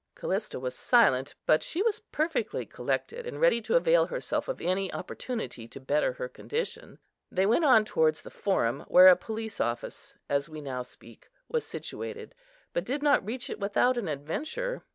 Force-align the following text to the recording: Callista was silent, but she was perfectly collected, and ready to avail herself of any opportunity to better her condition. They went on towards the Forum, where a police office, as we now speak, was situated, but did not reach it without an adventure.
Callista 0.15 0.59
was 0.59 0.73
silent, 0.73 1.35
but 1.45 1.61
she 1.61 1.83
was 1.83 1.99
perfectly 2.11 2.65
collected, 2.65 3.27
and 3.27 3.39
ready 3.39 3.61
to 3.61 3.75
avail 3.75 4.07
herself 4.07 4.47
of 4.47 4.59
any 4.59 4.91
opportunity 4.91 5.67
to 5.67 5.79
better 5.79 6.13
her 6.13 6.27
condition. 6.27 6.97
They 7.31 7.45
went 7.45 7.65
on 7.65 7.85
towards 7.85 8.23
the 8.23 8.31
Forum, 8.31 8.83
where 8.87 9.09
a 9.09 9.15
police 9.15 9.61
office, 9.61 10.15
as 10.27 10.49
we 10.49 10.59
now 10.59 10.81
speak, 10.81 11.29
was 11.47 11.67
situated, 11.67 12.33
but 12.73 12.83
did 12.83 13.03
not 13.03 13.23
reach 13.23 13.47
it 13.47 13.59
without 13.59 13.95
an 13.95 14.07
adventure. 14.07 14.81